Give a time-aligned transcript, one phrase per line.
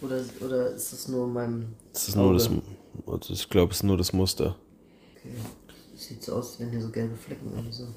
[0.00, 1.66] Oder, oder ist das nur in meinem.
[1.92, 2.48] Das ist nur das,
[3.06, 4.56] also ich glaube, es ist nur das Muster.
[5.16, 5.34] Okay.
[5.96, 7.88] Sieht so aus, als wenn hier so gelbe Flecken irgendwie so.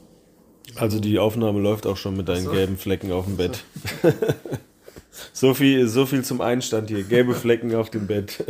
[0.75, 2.51] Also die Aufnahme läuft auch schon mit deinen so.
[2.51, 3.63] gelben Flecken auf dem Bett.
[5.33, 7.03] so, viel, so viel zum Einstand hier.
[7.03, 8.43] Gelbe Flecken auf dem Bett.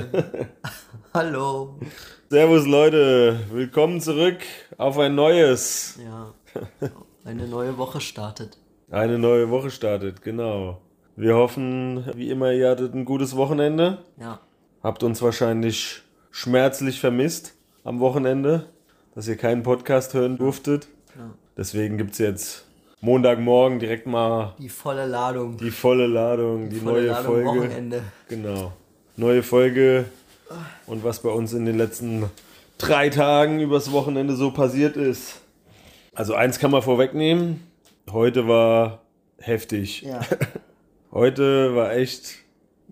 [1.13, 1.79] Hallo!
[2.29, 4.38] Servus Leute, willkommen zurück
[4.77, 5.99] auf ein neues.
[6.02, 6.34] Ja.
[7.26, 8.57] Eine neue Woche startet.
[8.90, 10.81] Eine neue Woche startet, genau.
[11.21, 13.99] Wir hoffen, wie immer, ihr hattet ein gutes Wochenende.
[14.20, 14.39] Ja.
[14.81, 17.53] Habt uns wahrscheinlich schmerzlich vermisst
[17.84, 18.66] am Wochenende,
[19.13, 20.87] dass ihr keinen Podcast hören durftet.
[21.15, 21.29] ja.
[21.55, 22.65] Deswegen gibt es jetzt
[23.01, 25.57] Montagmorgen direkt mal Die volle Ladung.
[25.57, 27.49] die volle Ladung, die, volle neue Ladung Folge.
[27.49, 28.01] Wochenende.
[28.27, 28.74] Genau.
[29.15, 30.05] Neue Folge
[30.87, 32.31] und was bei uns in den letzten
[32.79, 35.40] drei Tagen übers Wochenende so passiert ist.
[36.15, 37.62] Also eins kann man vorwegnehmen.
[38.09, 39.03] Heute war
[39.37, 40.01] heftig.
[40.01, 40.21] Ja.
[41.12, 42.41] Heute war echt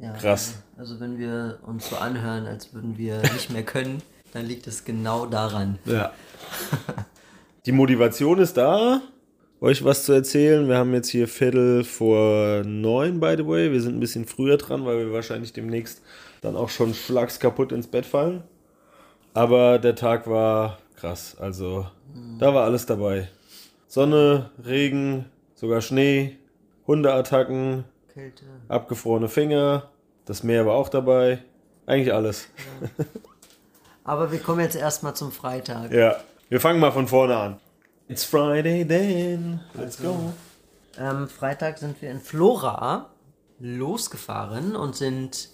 [0.02, 0.14] ja.
[0.14, 0.64] Krass.
[0.78, 4.86] Also, wenn wir uns so anhören, als würden wir nicht mehr können, dann liegt es
[4.86, 5.78] genau daran.
[5.86, 6.14] Ja.
[7.66, 9.02] Die Motivation ist da,
[9.60, 10.70] euch was zu erzählen.
[10.70, 13.74] Wir haben jetzt hier Viertel vor neun, by the way.
[13.74, 16.02] Wir sind ein bisschen früher dran, weil wir wahrscheinlich demnächst
[16.40, 18.44] dann auch schon schlags kaputt ins Bett fallen.
[19.34, 21.36] Aber der Tag war krass.
[21.38, 21.88] Also,
[22.40, 23.28] da war alles dabei.
[23.88, 26.38] Sonne, Regen, sogar Schnee,
[26.88, 27.84] Hundeattacken,
[28.20, 28.46] Kälte.
[28.68, 29.90] abgefrorene Finger.
[30.26, 31.44] Das Meer war auch dabei.
[31.86, 32.48] Eigentlich alles.
[34.04, 35.92] Aber wir kommen jetzt erstmal zum Freitag.
[35.92, 36.18] Ja,
[36.50, 37.60] wir fangen mal von vorne an.
[38.08, 39.62] It's Friday then.
[39.74, 40.34] Let's go.
[40.98, 43.10] Ähm, Freitag sind wir in Flora
[43.60, 45.50] losgefahren und sind,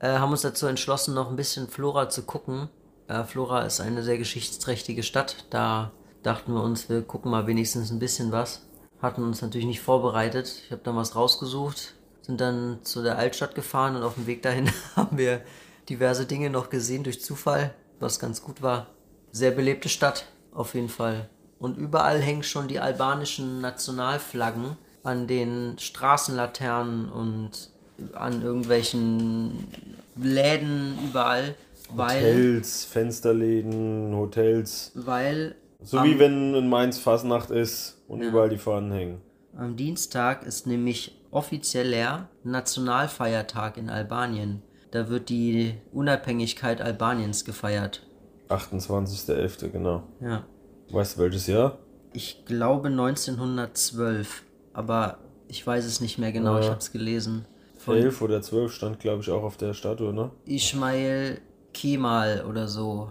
[0.00, 2.68] äh, haben uns dazu entschlossen, noch ein bisschen Flora zu gucken.
[3.08, 5.46] Äh, Flora ist eine sehr geschichtsträchtige Stadt.
[5.50, 8.66] Da dachten wir uns, wir gucken mal wenigstens ein bisschen was.
[9.00, 10.62] Hatten uns natürlich nicht vorbereitet.
[10.66, 14.42] Ich habe dann was rausgesucht, sind dann zu der Altstadt gefahren und auf dem Weg
[14.42, 15.40] dahin haben wir
[15.88, 18.86] diverse Dinge noch gesehen durch Zufall, was ganz gut war.
[19.32, 21.28] Sehr belebte Stadt, auf jeden Fall.
[21.58, 27.70] Und überall hängen schon die albanischen Nationalflaggen an den Straßenlaternen und
[28.14, 29.68] an irgendwelchen
[30.16, 31.54] Läden überall,
[31.94, 34.92] weil, Hotels, Fensterläden, Hotels.
[34.94, 38.28] weil So am, wie wenn in Mainz Fasnacht ist und Ja.
[38.28, 39.20] überall die Fahnen hängen.
[39.56, 44.62] am Dienstag ist nämlich offizieller Nationalfeiertag in Albanien.
[44.90, 48.02] Da wird die Unabhängigkeit Albaniens gefeiert.
[48.48, 50.02] 28.11., genau.
[50.20, 50.44] Ja.
[50.90, 51.78] Weißt du welches Jahr?
[52.12, 54.42] Ich glaube 1912,
[54.72, 56.60] aber ich weiß es nicht mehr genau, Ja.
[56.60, 57.44] ich habe es gelesen.
[57.78, 60.30] Von 11 oder 12 stand, glaube ich, auch auf der Statue, ne?
[60.44, 61.40] Ismail
[61.72, 63.10] Kemal oder so.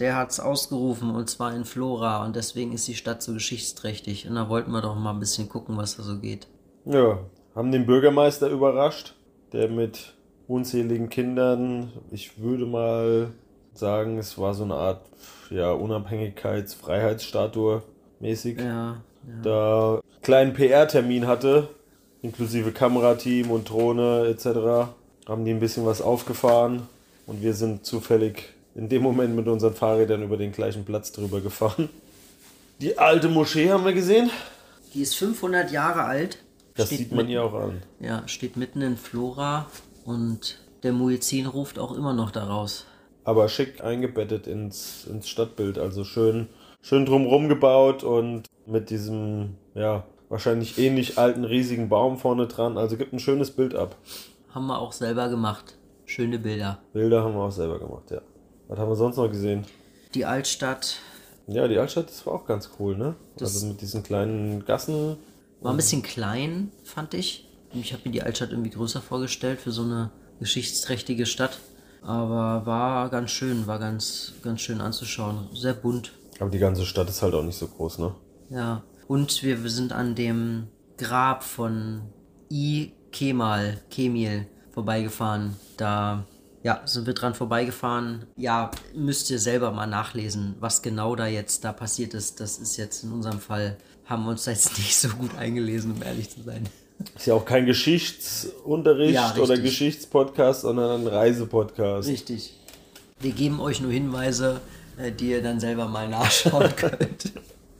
[0.00, 4.26] Der hat es ausgerufen und zwar in Flora und deswegen ist die Stadt so geschichtsträchtig.
[4.28, 6.48] Und da wollten wir doch mal ein bisschen gucken, was da so geht.
[6.86, 7.18] Ja,
[7.54, 9.14] haben den Bürgermeister überrascht,
[9.52, 10.14] der mit
[10.48, 13.30] unzähligen Kindern, ich würde mal
[13.74, 15.00] sagen, es war so eine Art
[15.50, 17.82] ja, Unabhängigkeits-, Freiheitsstatue
[18.20, 18.58] mäßig.
[18.58, 18.96] Ja, ja.
[19.42, 21.68] da kleinen PR-Termin hatte,
[22.22, 24.90] inklusive Kamerateam und Drohne etc.,
[25.28, 26.88] haben die ein bisschen was aufgefahren
[27.26, 31.40] und wir sind zufällig in dem Moment mit unseren Fahrrädern über den gleichen Platz drüber
[31.40, 31.88] gefahren.
[32.80, 34.30] Die alte Moschee haben wir gesehen.
[34.94, 36.38] Die ist 500 Jahre alt.
[36.76, 37.82] Das steht sieht man mitten, ihr auch an.
[38.00, 39.66] Ja, steht mitten in Flora
[40.04, 42.86] und der Muezzin ruft auch immer noch daraus.
[43.24, 45.78] Aber schick eingebettet ins, ins Stadtbild.
[45.78, 46.48] Also schön,
[46.80, 52.78] schön drumrum gebaut und mit diesem, ja, wahrscheinlich ähnlich alten, riesigen Baum vorne dran.
[52.78, 53.96] Also gibt ein schönes Bild ab.
[54.54, 55.76] Haben wir auch selber gemacht.
[56.06, 56.78] Schöne Bilder.
[56.92, 58.20] Bilder haben wir auch selber gemacht, ja.
[58.68, 59.64] Was haben wir sonst noch gesehen?
[60.14, 60.96] Die Altstadt
[61.46, 63.14] Ja, die Altstadt, das war auch ganz cool, ne?
[63.36, 65.16] Das- also mit diesen kleinen Gassen.
[65.60, 67.48] War ein bisschen klein, fand ich.
[67.72, 70.10] Ich habe mir die Altstadt irgendwie größer vorgestellt für so eine
[70.40, 71.58] geschichtsträchtige Stadt.
[72.02, 75.48] Aber war ganz schön, war ganz, ganz schön anzuschauen.
[75.54, 76.12] Sehr bunt.
[76.38, 78.14] Aber die ganze Stadt ist halt auch nicht so groß, ne?
[78.48, 78.82] Ja.
[79.06, 82.02] Und wir sind an dem Grab von
[82.50, 82.92] I.
[83.12, 85.56] Kemal, Kemil, vorbeigefahren.
[85.76, 86.24] Da
[86.62, 88.26] ja, sind wir dran vorbeigefahren.
[88.36, 92.40] Ja, müsst ihr selber mal nachlesen, was genau da jetzt da passiert ist.
[92.40, 93.78] Das ist jetzt in unserem Fall,
[94.10, 96.68] haben wir uns da jetzt nicht so gut eingelesen, um ehrlich zu sein.
[97.16, 99.56] Ist ja auch kein Geschichtsunterricht Ja, oder.
[99.56, 102.08] Geschichtspodcast, sondern ein Reisepodcast.
[102.08, 102.54] Richtig.
[103.20, 104.60] Wir geben euch nur Hinweise,
[104.98, 107.32] äh, die ihr dann selber mal nachschauen könnt.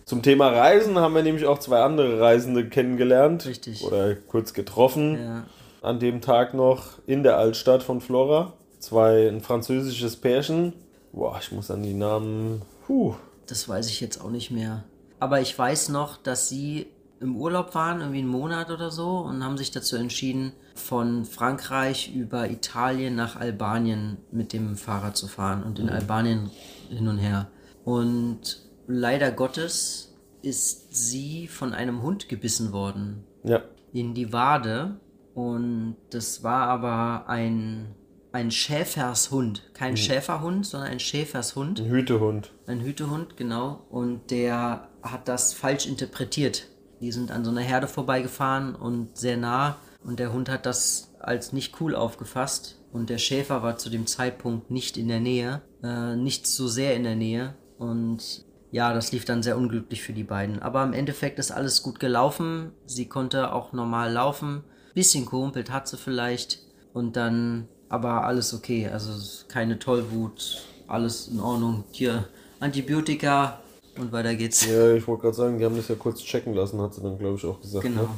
[0.07, 3.45] Zum Thema Reisen haben wir nämlich auch zwei andere Reisende kennengelernt.
[3.47, 3.85] Richtig.
[3.85, 5.19] Oder kurz getroffen.
[5.23, 5.45] Ja.
[5.83, 8.55] An dem Tag noch in der Altstadt von Flora.
[8.79, 10.73] Zwei, ein französisches Pärchen.
[11.13, 12.63] Boah, ich muss an die Namen.
[12.87, 13.15] Puh.
[13.47, 14.85] Das weiß ich jetzt auch nicht mehr.
[15.21, 16.89] Aber ich weiß noch, dass sie
[17.21, 22.15] im Urlaub waren, irgendwie einen Monat oder so, und haben sich dazu entschieden, von Frankreich
[22.15, 26.51] über Italien nach Albanien mit dem Fahrrad zu fahren und in Albanien
[26.89, 27.51] hin und her.
[27.85, 33.61] Und leider Gottes ist sie von einem Hund gebissen worden Ja.
[33.93, 34.99] in die Wade.
[35.35, 37.95] Und das war aber ein,
[38.33, 39.63] ein Schäfershund.
[39.75, 41.81] Kein Schäferhund, sondern ein Schäfershund.
[41.81, 42.53] Ein Hütehund.
[42.67, 43.87] Ein Hütehund, genau.
[43.91, 46.67] Und der hat das falsch interpretiert.
[47.01, 49.79] Die sind an so einer Herde vorbeigefahren und sehr nah.
[50.05, 52.81] Und der Hund hat das als nicht cool aufgefasst.
[52.93, 55.63] Und der Schäfer war zu dem Zeitpunkt nicht in der Nähe.
[55.83, 57.55] Äh, nicht so sehr in der Nähe.
[57.79, 60.61] Und ja, das lief dann sehr unglücklich für die beiden.
[60.61, 62.73] Aber im Endeffekt ist alles gut gelaufen.
[62.87, 64.65] Sie konnte auch normal laufen.
[64.95, 66.61] Bisschen gehumpelt hat sie vielleicht.
[66.93, 68.89] Und dann aber alles okay.
[68.89, 69.13] Also
[69.49, 70.65] keine Tollwut.
[70.87, 71.85] Alles in Ordnung.
[71.93, 72.27] Hier
[72.59, 73.61] Antibiotika
[73.99, 74.65] und weiter geht's.
[74.67, 77.19] Ja, ich wollte gerade sagen, die haben das ja kurz checken lassen, hat sie dann,
[77.19, 77.85] glaube ich, auch gesagt.
[77.85, 78.03] Genau.
[78.03, 78.09] Ne?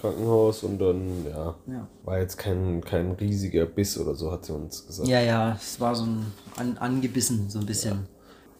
[0.00, 1.88] Krankenhaus und dann, ja, Ja.
[2.04, 5.08] war jetzt kein, kein riesiger Biss oder so, hat sie uns gesagt.
[5.08, 8.06] Ja, ja, es war so ein an, angebissen, so ein bisschen.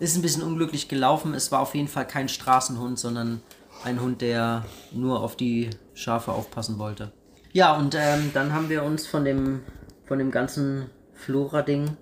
[0.01, 1.35] Ist ein bisschen unglücklich gelaufen.
[1.35, 3.41] Es war auf jeden Fall kein Straßenhund, sondern
[3.85, 7.13] ein Hund, der nur auf die Schafe aufpassen wollte.
[7.53, 9.61] Ja, und ähm, dann haben wir uns von dem,
[10.09, 11.97] von dem ganzen Flora-Ding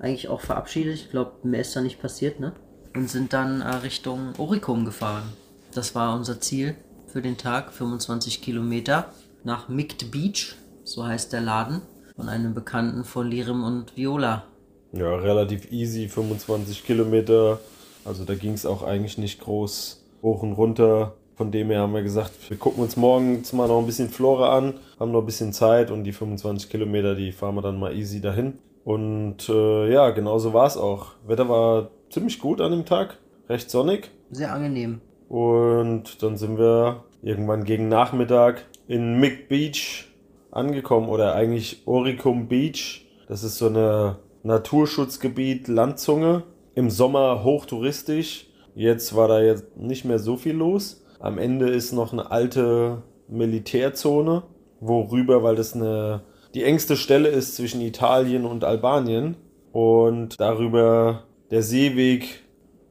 [0.00, 0.94] eigentlich auch verabschiedet.
[0.94, 2.52] Ich glaube, mehr ist da nicht passiert, ne?
[2.94, 5.32] Und sind dann äh, Richtung Oricum gefahren.
[5.72, 9.12] Das war unser Ziel für den Tag, 25 Kilometer
[9.44, 11.80] nach Mict Beach, so heißt der Laden,
[12.16, 14.44] von einem Bekannten von Lirim und Viola.
[14.92, 17.60] Ja, relativ easy, 25 Kilometer.
[18.04, 21.14] Also da ging es auch eigentlich nicht groß hoch und runter.
[21.36, 24.56] Von dem her haben wir gesagt, wir gucken uns morgens mal noch ein bisschen Flora
[24.56, 27.94] an, haben noch ein bisschen Zeit und die 25 Kilometer, die fahren wir dann mal
[27.94, 28.58] easy dahin.
[28.84, 31.12] Und äh, ja, genauso war es auch.
[31.26, 34.10] Wetter war ziemlich gut an dem Tag, recht sonnig.
[34.30, 35.00] Sehr angenehm.
[35.28, 40.06] Und dann sind wir irgendwann gegen Nachmittag in Mick Beach
[40.50, 43.06] angekommen oder eigentlich Oricum Beach.
[43.26, 46.44] Das ist so eine Naturschutzgebiet Landzunge.
[46.74, 48.46] Im Sommer hochtouristisch.
[48.74, 51.03] Jetzt war da jetzt nicht mehr so viel los.
[51.24, 54.42] Am Ende ist noch eine alte Militärzone,
[54.80, 56.20] worüber, weil das eine
[56.52, 59.34] die engste Stelle ist zwischen Italien und Albanien
[59.72, 62.44] und darüber der Seeweg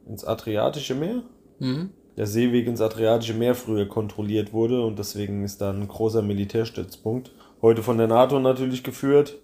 [0.08, 1.22] ins Adriatische Meer
[1.60, 1.90] Mhm.
[2.16, 7.30] der Seeweg ins Adriatische Meer früher kontrolliert wurde und deswegen ist da ein großer Militärstützpunkt.
[7.62, 9.36] Heute von der NATO natürlich geführt.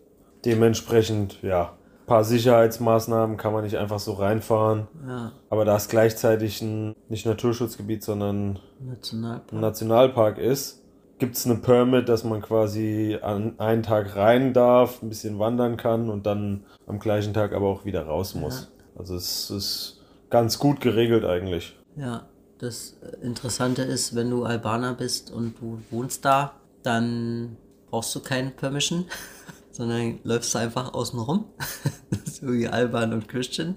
[0.44, 1.76] Dementsprechend, ja,
[2.10, 4.88] paar Sicherheitsmaßnahmen kann man nicht einfach so reinfahren.
[5.06, 9.52] Ja, Aber da es gleichzeitig ein nicht Naturschutzgebiet, sondern Nationalpark.
[9.52, 10.82] ein Nationalpark ist,
[11.20, 15.76] gibt es eine Permit, dass man quasi an einen Tag rein darf, ein bisschen wandern
[15.76, 18.72] kann und dann am gleichen Tag aber auch wieder raus muss.
[18.98, 21.78] Also es ist ganz gut geregelt eigentlich.
[21.94, 22.26] Ja,
[22.58, 27.56] das Interessante ist, wenn du Albaner bist und du wohnst da, dann
[27.88, 29.04] brauchst du keinen Permission,
[29.72, 31.46] sondern läufst du einfach außen rum.
[32.24, 33.76] so wie Alban und Christian,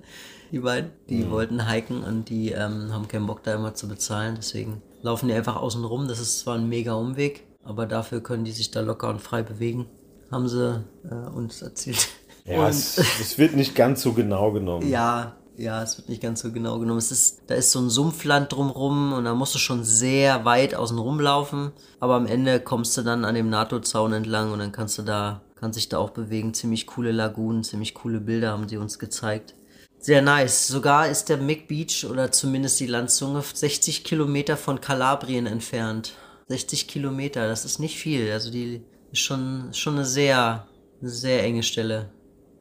[0.51, 0.91] die beiden.
[1.09, 4.35] Die wollten hiken und die ähm, haben keinen Bock da immer zu bezahlen.
[4.37, 6.07] Deswegen laufen die einfach außen rum.
[6.07, 9.43] Das ist zwar ein mega Umweg, aber dafür können die sich da locker und frei
[9.43, 9.87] bewegen.
[10.31, 12.07] Haben sie äh, uns erzählt.
[12.45, 14.89] Ja, es, es wird nicht ganz so genau genommen.
[14.89, 16.97] ja, ja, es wird nicht ganz so genau genommen.
[16.97, 20.73] Es ist, da ist so ein Sumpfland drumrum und da musst du schon sehr weit
[20.75, 21.71] außen rumlaufen.
[21.99, 25.41] Aber am Ende kommst du dann an dem NATO-Zaun entlang und dann kannst du da,
[25.63, 26.53] kannst dich da auch bewegen.
[26.53, 29.55] Ziemlich coole Lagunen, ziemlich coole Bilder haben die uns gezeigt.
[29.97, 30.67] Sehr nice.
[30.67, 36.15] Sogar ist der Mick Beach oder zumindest die Landzunge 60 Kilometer von Kalabrien entfernt.
[36.49, 38.29] 60 Kilometer, das ist nicht viel.
[38.33, 38.81] Also die
[39.13, 40.67] ist schon, schon eine sehr,
[41.01, 42.09] sehr enge Stelle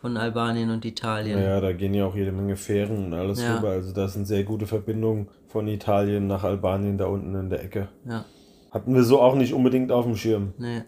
[0.01, 1.43] von Albanien und Italien.
[1.43, 3.57] Ja, da gehen ja auch jede Menge Fähren und alles Ja.
[3.57, 3.71] rüber.
[3.71, 7.89] Also das sind sehr gute Verbindungen von Italien nach Albanien da unten in der Ecke.
[8.09, 8.25] Ja,
[8.71, 10.55] Hatten wir so auch nicht unbedingt auf dem Schirm.
[10.59, 10.83] nee.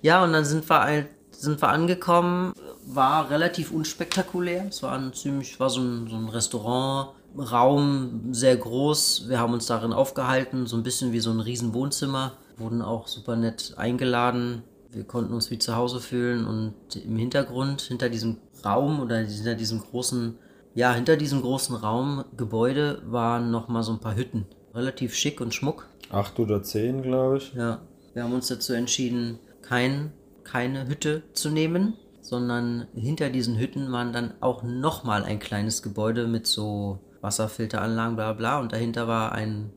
[0.00, 2.52] Ja, und dann sind wir, ein, sind wir angekommen,
[2.86, 4.66] war relativ unspektakulär.
[4.68, 9.28] Es war ein ziemlich, war so ein, so ein Restaurant, Raum sehr groß.
[9.28, 12.32] Wir haben uns darin aufgehalten, so ein bisschen wie so ein riesen Wohnzimmer.
[12.56, 14.62] Wurden auch super nett eingeladen.
[14.90, 19.54] Wir konnten uns wie zu Hause fühlen und im Hintergrund, hinter diesem Raum oder hinter
[19.54, 20.38] diesem großen,
[20.74, 24.46] ja, hinter diesem großen Raum, Gebäude, waren nochmal so ein paar Hütten.
[24.74, 25.86] Relativ schick und schmuck.
[26.10, 27.52] Acht oder zehn, glaube ich.
[27.54, 27.80] Ja,
[28.14, 30.12] wir haben uns dazu entschieden, kein,
[30.50, 36.26] keine Hütte zu nehmen, sondern hinter diesen Hütten waren dann auch nochmal ein kleines Gebäude
[36.26, 38.60] mit so Wasserfilteranlagen, bla bla.
[38.60, 39.72] Und dahinter war ein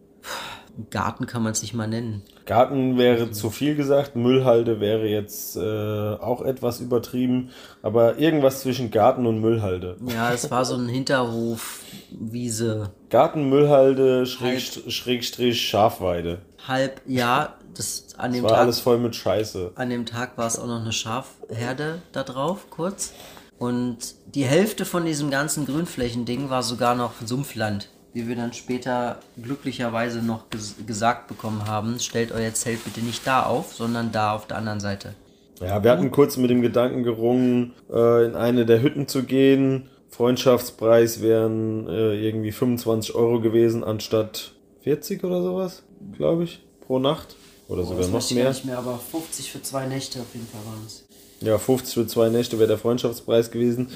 [0.89, 2.23] Garten, kann man es nicht mal nennen.
[2.45, 7.49] Garten wäre zu viel gesagt, Müllhalde wäre jetzt äh, auch etwas übertrieben,
[7.81, 9.97] aber irgendwas zwischen Garten und Müllhalde.
[10.07, 12.91] Ja, es war so ein Hinterhof, Wiese.
[13.09, 16.39] Garten, Müllhalde, Schrägstrich, Schrägstrich Schafweide.
[16.67, 18.59] Halb, ja, das an dem War Tag.
[18.59, 19.71] alles voll mit Scheiße.
[19.75, 23.13] An dem Tag war es auch noch eine Schafherde da drauf, kurz.
[23.57, 27.89] Und die Hälfte von diesem ganzen Grünflächending war sogar noch Sumpfland.
[28.13, 33.25] Wie wir dann später glücklicherweise noch ges gesagt bekommen haben, stellt euer Zelt bitte nicht
[33.25, 35.13] da auf, sondern da auf der anderen Seite.
[35.61, 39.89] Ja, wir hatten kurz mit dem Gedanken gerungen, äh, in eine der Hütten zu gehen.
[40.09, 45.83] Freundschaftspreis wären äh, irgendwie 25 Euro gewesen, anstatt 40 oder sowas,
[46.17, 47.35] glaube ich, pro Nacht.
[47.71, 48.49] Oder sogar noch mehr.
[48.49, 51.05] nicht mehr, aber 50 für zwei Nächte auf jeden Fall waren es.
[51.39, 53.87] Ja, 50 für zwei Nächte wäre der Freundschaftspreis gewesen,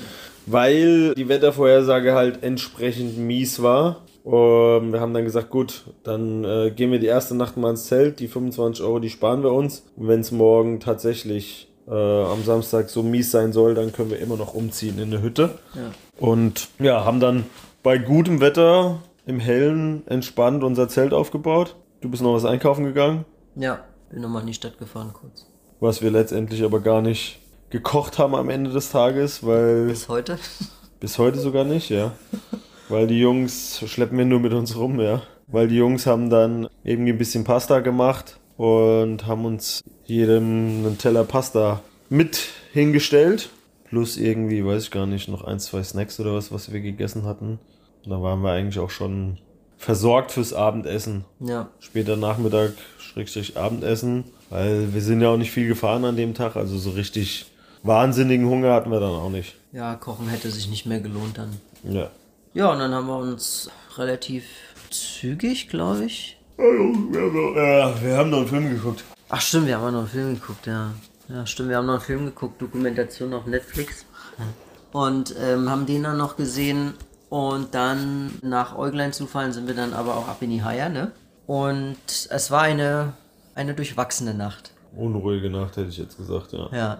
[0.46, 4.03] weil die Wettervorhersage halt entsprechend mies war.
[4.24, 7.86] Und wir haben dann gesagt, gut, dann äh, gehen wir die erste Nacht mal ins
[7.86, 9.84] Zelt, die 25 Euro, die sparen wir uns.
[9.98, 14.20] Und wenn es morgen tatsächlich äh, am Samstag so mies sein soll, dann können wir
[14.20, 15.60] immer noch umziehen in eine Hütte.
[15.75, 15.91] Ja.
[16.17, 17.46] Und ja, haben dann
[17.84, 21.75] bei gutem Wetter im Hellen entspannt unser Zelt aufgebaut.
[22.00, 23.25] Du bist noch was einkaufen gegangen,
[23.56, 23.80] Ja,
[24.12, 25.46] bin nochmal in die Stadt gefahren kurz.
[25.80, 30.38] was wir letztendlich aber gar nicht gekocht haben am Ende des Tages, weil Bis heute?
[31.00, 32.14] bis heute sogar nicht, ja.
[32.90, 35.24] Weil die Jungs schleppen wir nur mit uns rum, ja.
[35.48, 40.98] Weil die Jungs haben dann irgendwie ein bisschen Pasta gemacht und haben uns jedem einen
[40.98, 43.50] Teller Pasta mit hingestellt.
[43.90, 47.26] Plus irgendwie, weiß ich gar nicht, noch ein, zwei Snacks oder was, was wir gegessen
[47.26, 47.60] hatten.
[48.04, 49.38] Und da waren wir eigentlich auch schon
[49.77, 51.25] versorgt fürs Abendessen.
[51.39, 51.70] Ja.
[51.79, 54.25] Später Nachmittag, Schrägstrich Abendessen.
[54.50, 56.55] Weil wir sind ja auch nicht viel gefahren an dem Tag.
[56.55, 57.46] Also so richtig
[57.84, 59.55] wahnsinnigen Hunger hatten wir dann auch nicht.
[59.72, 61.50] Ja, kochen hätte sich nicht mehr gelohnt dann.
[61.84, 62.10] Ja.
[62.53, 64.46] Ja, und dann haben wir uns relativ
[64.89, 66.38] zügig, glaube ich.
[66.58, 69.03] Ja, wir haben noch einen Film geguckt.
[69.27, 70.94] Ach stimmt, wir haben noch einen Film geguckt, ja.
[71.27, 74.05] Ja, stimmt, wir haben noch einen Film geguckt, Dokumentation auf Netflix.
[74.94, 76.94] Und ähm, haben den dann noch gesehen.
[77.36, 81.12] Und dann nach Äuglein zufallen sind wir dann aber auch ab in die Haie, ne?
[81.46, 81.98] Und
[82.30, 83.12] es war eine,
[83.56, 84.72] eine durchwachsene Nacht.
[84.96, 86.70] Unruhige Nacht hätte ich jetzt gesagt, ja.
[86.72, 87.00] Ja,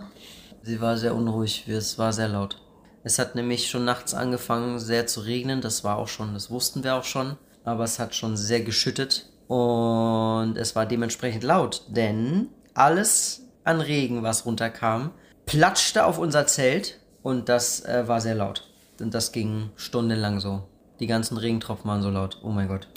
[0.62, 2.62] sie war sehr unruhig, es war sehr laut.
[3.06, 6.84] Es hat nämlich schon nachts angefangen sehr zu regnen, das war auch schon, das wussten
[6.84, 12.50] wir auch schon, aber es hat schon sehr geschüttet und es war dementsprechend laut, denn
[12.74, 15.12] alles an Regen, was runterkam,
[15.46, 18.68] platschte auf unser Zelt und das äh, war sehr laut.
[19.00, 20.64] Und das ging stundenlang so.
[21.00, 22.40] Die ganzen Regentropfen waren so laut.
[22.44, 22.88] Oh mein Gott.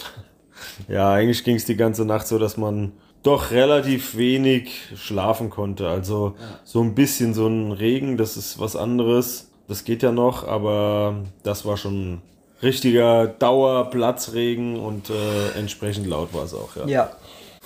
[0.89, 5.89] Ja, eigentlich ging es die ganze Nacht so, dass man doch relativ wenig schlafen konnte.
[5.89, 9.51] Also so ein bisschen so ein Regen, das ist was anderes.
[9.67, 12.23] Das geht ja noch, aber das war schon
[12.63, 16.87] richtiger Dauerplatzregen und äh, entsprechend laut war es auch, ja.
[16.87, 17.11] Ja.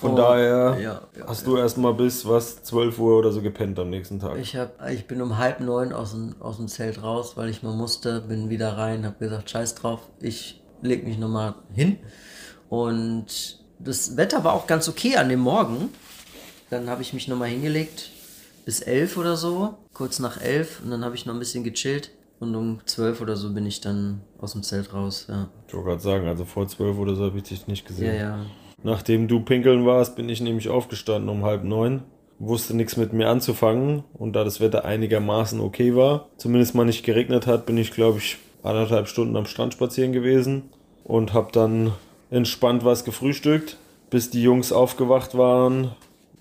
[0.03, 3.79] Von Und- daher ja, ja, hast du erstmal bis was 12 Uhr oder so gepennt
[3.79, 4.37] am nächsten Tag.
[4.37, 7.63] Ich, hab, ich bin um halb neun aus dem, aus dem Zelt raus, weil ich
[7.63, 11.97] mal musste, bin wieder rein, habe gesagt, scheiß drauf, ich leg mich nochmal hin.
[12.69, 15.89] Und das Wetter war auch ganz okay an dem Morgen.
[16.69, 18.09] Dann habe ich mich nochmal hingelegt
[18.65, 20.81] bis elf oder so, kurz nach elf.
[20.83, 22.11] Und dann habe ich noch ein bisschen gechillt.
[22.39, 25.27] Und um zwölf oder so bin ich dann aus dem Zelt raus.
[25.29, 27.87] Ja, Ich wollte gerade sagen, also vor 12 oder so habe ich dich nicht ja.
[27.87, 28.15] gesehen.
[28.19, 28.39] ja.
[28.83, 32.03] Nachdem du pinkeln warst, bin ich nämlich aufgestanden um halb neun.
[32.39, 34.03] Wusste nichts mit mir anzufangen.
[34.13, 38.19] Und da das Wetter einigermaßen okay war, zumindest mal nicht geregnet hat, bin ich, glaube
[38.19, 40.63] ich, anderthalb Stunden am Strand spazieren gewesen.
[41.05, 41.93] Und habe dann
[42.29, 43.77] entspannt was gefrühstückt,
[44.09, 45.91] bis die Jungs aufgewacht waren.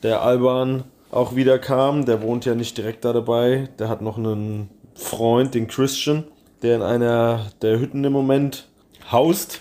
[0.03, 2.07] Der Alban auch wieder kam.
[2.07, 3.69] Der wohnt ja nicht direkt da dabei.
[3.79, 6.25] Der hat noch einen Freund, den Christian,
[6.63, 8.69] der in einer der Hütten im Moment
[9.13, 9.61] haust.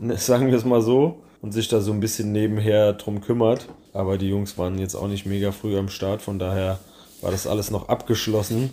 [0.16, 1.21] Sagen wir es mal so.
[1.42, 3.68] Und sich da so ein bisschen nebenher drum kümmert.
[3.92, 6.78] Aber die Jungs waren jetzt auch nicht mega früh am Start, von daher
[7.20, 8.70] war das alles noch abgeschlossen.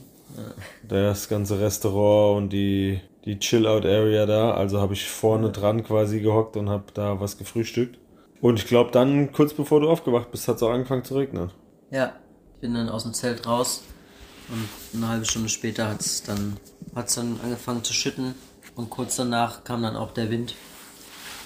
[0.88, 4.54] Das ganze Restaurant und die, die Chill-Out-Area da.
[4.54, 7.98] Also habe ich vorne dran quasi gehockt und habe da was gefrühstückt.
[8.42, 11.52] Und ich glaube dann, kurz bevor du aufgewacht bist, hat es auch angefangen zu regnen.
[11.92, 12.14] Ja,
[12.56, 13.82] ich bin dann aus dem Zelt raus
[14.50, 16.58] und eine halbe Stunde später hat es dann,
[16.96, 18.36] hat's dann angefangen zu schütten
[18.76, 20.56] und kurz danach kam dann auch der Wind.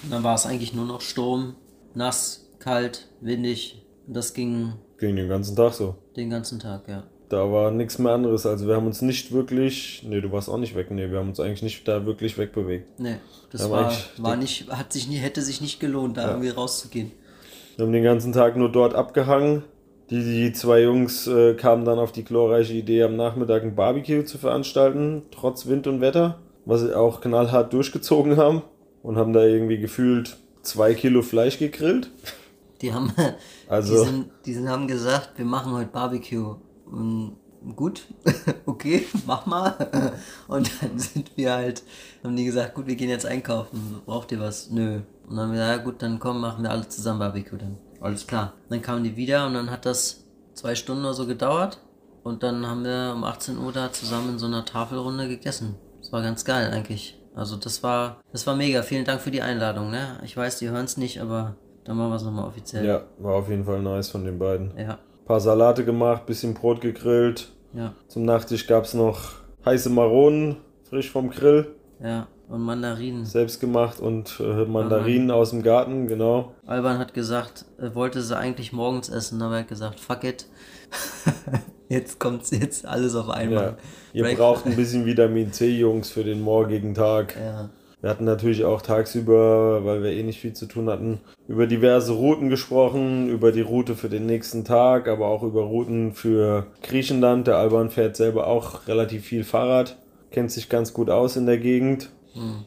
[0.04, 1.54] Und dann war es eigentlich nur noch Sturm,
[1.94, 5.96] nass, kalt, windig und das ging Ging den ganzen Tag so.
[6.16, 7.04] den ganzen Tag, ja.
[7.30, 8.44] Da war nichts mehr anderes.
[8.46, 10.04] Also wir haben uns nicht wirklich.
[10.06, 10.90] Nee, du warst auch nicht weg.
[10.90, 13.00] Nee, wir haben uns eigentlich nicht da wirklich wegbewegt.
[13.00, 13.16] Nee,
[13.50, 17.12] das war, war nicht, hat sich nie, hätte sich nicht gelohnt, da irgendwie rauszugehen.
[17.76, 19.64] Wir haben den ganzen Tag nur dort abgehangen
[20.10, 24.24] Die, die zwei Jungs äh, kamen dann auf die glorreiche Idee, am Nachmittag ein Barbecue
[24.24, 28.62] zu veranstalten, trotz Wind und Wetter, was sie auch knallhart durchgezogen haben
[29.04, 32.10] und haben da irgendwie gefühlt zwei Kilo Fleisch gegrillt.
[32.80, 33.12] Die haben,
[33.68, 36.56] Also- die, sind, die sind, haben gesagt, wir machen heute Barbecue.
[36.86, 37.36] Und
[37.76, 38.06] gut,
[38.66, 40.12] okay, mach mal.
[40.48, 41.82] Und dann sind wir halt,
[42.24, 44.00] haben die gesagt, gut, wir gehen jetzt einkaufen.
[44.06, 44.70] Braucht ihr was?
[44.70, 45.02] Nö.
[45.28, 47.76] Und dann haben wir gesagt, ja gut, dann komm, machen wir alle zusammen Barbecue dann.
[48.00, 48.54] Alles klar.
[48.70, 51.78] Dann kamen die wieder und dann hat das zwei Stunden oder so gedauert.
[52.22, 55.74] Und dann haben wir um 18 Uhr da zusammen in so einer Tafelrunde gegessen.
[56.00, 57.18] Das war ganz geil eigentlich.
[57.34, 58.82] Also das war, das war mega.
[58.82, 60.18] Vielen Dank für die Einladung, ne?
[60.24, 62.84] Ich weiß, die hören es nicht, aber dann machen wir es nochmal offiziell.
[62.84, 64.72] Ja, war auf jeden Fall nice von den beiden.
[64.78, 67.48] Ja, paar Salate gemacht, bisschen Brot gegrillt.
[67.72, 69.32] ja, Zum Nachtisch gab es noch
[69.64, 70.56] heiße Maronen,
[70.88, 72.26] frisch vom Grill, ja.
[72.46, 73.24] Und Mandarinen.
[73.24, 76.52] selbst gemacht und äh, Mandarinen aus dem Garten, genau.
[76.66, 80.46] Alban hat gesagt, er wollte sie eigentlich morgens essen, aber er hat gesagt, fuck it.
[81.88, 83.34] jetzt kommt's jetzt alles auf Ja.
[83.34, 83.76] einmal.
[84.12, 87.36] Ihr Break- braucht ein bisschen Vitamin C, Jungs, für den morgigen Tag.
[87.36, 91.66] Ja, Wir hatten natürlich auch tagsüber, weil wir eh nicht viel zu tun hatten, über
[91.66, 96.66] diverse Routen gesprochen, über die Route für den nächsten Tag, aber auch über Routen für
[96.82, 97.46] Griechenland.
[97.46, 99.96] Der Alban fährt selber auch relativ viel Fahrrad,
[100.30, 102.10] kennt sich ganz gut aus in der Gegend.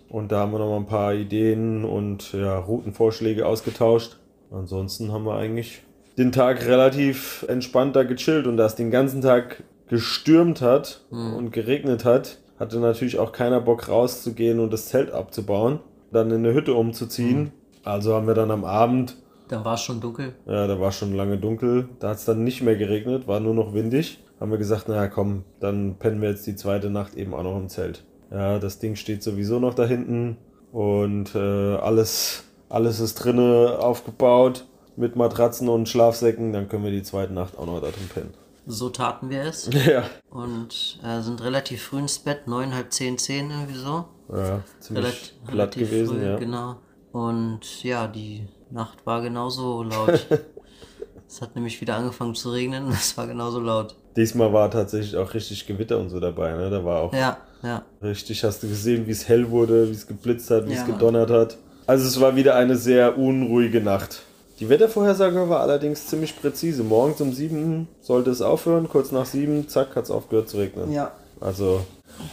[0.09, 4.15] Und da haben wir noch mal ein paar Ideen und ja, Routenvorschläge ausgetauscht.
[4.49, 5.81] Ansonsten haben wir eigentlich
[6.17, 12.05] den Tag relativ entspannter gechillt und da es den ganzen Tag gestürmt hat und geregnet
[12.05, 15.79] hat, hatte natürlich auch keiner Bock rauszugehen und das Zelt abzubauen,
[16.11, 17.51] dann in eine Hütte umzuziehen.
[17.83, 19.15] Also haben wir dann am Abend,
[19.47, 20.33] dann war es schon dunkel.
[20.45, 23.53] ja, da war schon lange dunkel, da hat es dann nicht mehr geregnet, war nur
[23.53, 24.21] noch windig.
[24.41, 27.57] Haben wir gesagt, naja komm, dann pennen wir jetzt die zweite Nacht eben auch noch
[27.57, 28.03] im Zelt.
[28.29, 30.37] Ja, das Ding steht sowieso noch da hinten
[30.73, 34.65] und äh, alles, alles ist drinne aufgebaut
[34.97, 38.33] mit Matratzen und Schlafsäcken, dann können wir die zweite Nacht auch noch da drin pennen.
[38.65, 39.69] So taten wir es.
[39.85, 44.05] Ja, Und äh, sind relativ früh ins Bett, neun, halb zehn, zehn irgendwie so.
[44.33, 46.35] ja ziemlich Relat- glatt gewesen, früh, ja.
[46.37, 46.75] Genau.
[47.13, 50.25] Und ja, die Nacht war genauso laut.
[51.27, 52.87] es hat nämlich wieder angefangen zu regnen.
[52.91, 53.95] Es war genauso laut.
[54.17, 56.69] Diesmal war tatsächlich auch richtig Gewitter und so dabei, ne?
[56.69, 57.83] Da war auch Ja, ja.
[58.01, 60.87] richtig, hast du gesehen, wie es hell wurde, wie es geblitzt hat, wie Ja, es
[60.87, 60.97] Mann.
[60.97, 61.57] gedonnert hat.
[61.85, 64.23] Also es war wieder eine sehr unruhige Nacht.
[64.59, 66.83] Die Wettervorhersage war allerdings ziemlich präzise.
[66.83, 70.91] Morgens um 7 sollte es aufhören, kurz nach 7, zack, hat es aufgehört zu regnen.
[70.91, 71.11] Ja.
[71.39, 71.85] Also,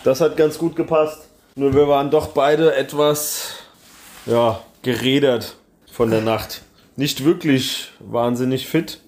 [0.04, 1.28] das hat ganz gut gepasst.
[1.54, 3.50] Nur wir waren doch beide etwas,
[4.24, 5.56] ja, gerädert
[5.92, 6.62] von der Nacht.
[6.96, 9.00] Nicht wirklich wahnsinnig fit.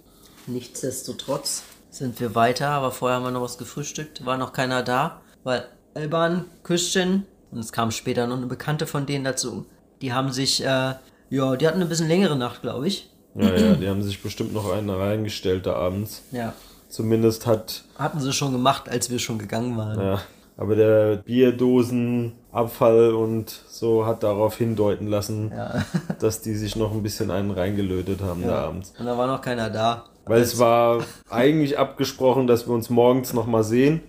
[0.47, 4.27] Nichtsdestotrotz sind wir weiter, aber vorher haben wir noch was gefrühstückt.
[4.27, 9.07] War noch keiner da, weil Alban, Küstchen und es kam später noch eine Bekannte von
[9.07, 9.65] denen dazu.
[10.03, 10.95] Die haben sich, äh,
[11.31, 13.11] ja, die hatten eine bisschen längere Nacht, glaube ich.
[13.35, 16.23] Ja, ja, die haben sich bestimmt noch einen reingestellt da abends.
[16.33, 16.53] Ja.
[16.89, 20.01] Zumindest hat, Hatten sie schon gemacht, als wir schon gegangen waren.
[20.01, 20.21] ja,
[20.57, 25.85] aber der Bierdosenabfall und so hat darauf hindeuten lassen, Ja.
[26.21, 28.93] dass die sich noch ein bisschen einen reingelötet haben da abends.
[28.99, 30.05] Und da war noch keiner da.
[30.29, 34.01] Weil es war eigentlich abgesprochen, dass wir uns morgens nochmal sehen.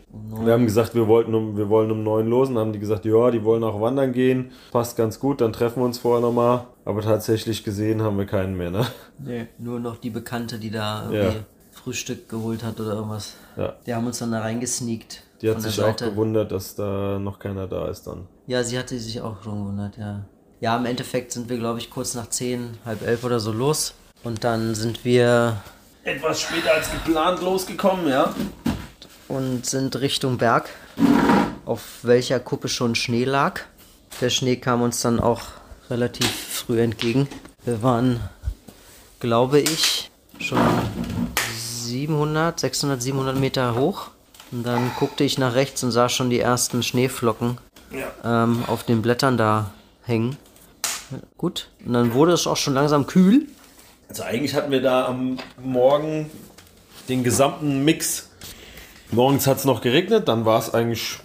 [0.43, 3.06] Wir haben gesagt, wir, wollten um, wir wollen um neun los und haben die gesagt,
[3.06, 4.51] ja, die wollen auch wandern gehen.
[4.71, 6.65] Passt ganz gut, dann treffen wir uns vorher nochmal.
[6.86, 8.88] Aber tatsächlich gesehen haben wir keinen mehr, ne?
[9.23, 11.21] Nee, nur noch die Bekannte, die da Ja.
[11.21, 11.39] irgendwie
[11.71, 13.36] Frühstück geholt hat oder irgendwas.
[13.56, 13.75] Ja.
[13.86, 15.21] Die haben uns dann da reingesneakt.
[15.41, 18.27] Die hat sich auch gewundert, dass da noch keiner da ist dann.
[18.47, 20.25] Ja, sie hatte sich auch schon gewundert, ja.
[20.62, 23.93] Ja, im Endeffekt sind wir, glaube ich, kurz nach 10, halb elf oder so los.
[24.23, 25.58] Und dann sind wir
[26.08, 28.34] Etwas später als geplant losgekommen, ja?
[29.28, 30.70] und sind Richtung Berg,
[31.65, 33.60] auf welcher Kuppe schon Schnee lag.
[34.22, 35.41] Der Schnee kam uns dann auch
[35.89, 37.28] relativ früh entgegen.
[37.65, 38.22] Wir waren,
[39.20, 40.60] glaube ich, schon
[41.58, 44.08] 700, 600, 700 Meter hoch.
[44.54, 47.58] Und dann guckte ich nach rechts und sah schon die ersten Schneeflocken
[48.24, 49.72] ähm, auf den Blättern da
[50.04, 50.38] hängen.
[51.38, 53.48] Gut, und dann wurde es auch schon langsam kühl.
[54.10, 56.30] Also eigentlich hatten wir da am Morgen
[57.10, 58.30] den gesamten Mix.
[59.12, 61.20] Morgens hat es noch geregnet, dann war es eigentlich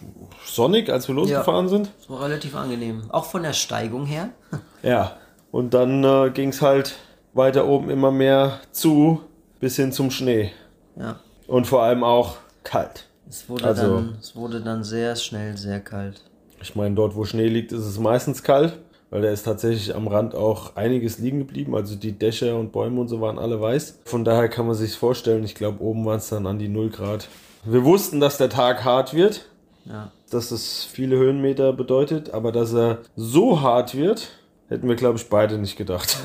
[0.44, 1.90] sonnig, als wir losgefahren sind.
[2.00, 3.02] Es war relativ angenehm.
[3.10, 4.30] Auch von der Steigung her.
[4.82, 5.16] Ja.
[5.52, 6.96] Und dann äh, ging es halt
[7.34, 9.20] weiter oben immer mehr zu,
[9.60, 10.50] bis hin zum Schnee.
[10.96, 11.20] Ja.
[11.46, 13.06] Und vor allem auch kalt.
[13.28, 16.20] Es wurde, Also- dann, es wurde dann sehr schnell sehr kalt.
[16.60, 18.76] Ich meine, dort wo Schnee liegt, ist es meistens kalt,
[19.12, 21.74] weil da ist tatsächlich am Rand auch einiges liegen geblieben.
[21.76, 24.00] Also die Dächer und Bäume und so waren alle weiß.
[24.06, 26.88] Von daher kann man sich vorstellen, ich glaube, oben waren es dann an die 0
[26.88, 27.28] Grad.
[27.64, 29.44] Wir wussten, dass der Tag hart wird,
[29.84, 30.10] Ja.
[30.30, 34.30] dass es viele Höhenmeter bedeutet, aber dass er so hart wird,
[34.68, 36.16] hätten wir, glaube ich, beide nicht gedacht.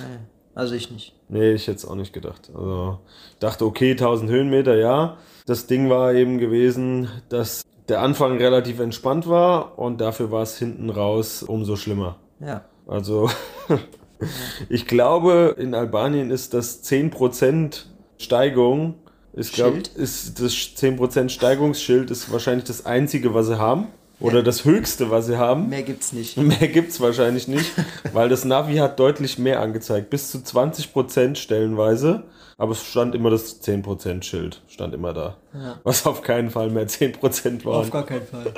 [0.55, 1.13] Also ich nicht.
[1.27, 2.49] Nee, ich hätte es auch nicht gedacht.
[2.55, 2.99] Also
[3.41, 5.17] dachte, okay, 1000 Höhenmeter, ja.
[5.45, 10.57] Das Ding war eben gewesen, dass der Anfang relativ entspannt war und dafür war es
[10.57, 12.15] hinten raus umso schlimmer.
[12.39, 12.63] Ja.
[12.87, 13.29] Also
[14.69, 17.83] ich glaube, in Albanien ist das 10%
[18.17, 18.95] Steigung,
[19.33, 19.87] ist, glaub, Schild?
[19.89, 23.87] ist das 10% Steigungsschild ist wahrscheinlich das einzige, was sie haben.
[24.19, 25.69] Oder das höchste, was sie haben.
[25.69, 26.37] Mehr gibt's nicht.
[26.37, 27.71] Mehr gibt's wahrscheinlich nicht,
[28.13, 32.23] weil das Navi hat deutlich mehr angezeigt, bis zu 20% stellenweise.
[32.57, 35.37] Aber es stand immer das 10% Schild, stand immer da.
[35.53, 35.79] Ja.
[35.83, 37.91] Was auf keinen Fall mehr 10% waren.
[37.91, 38.51] gar keinen Fall.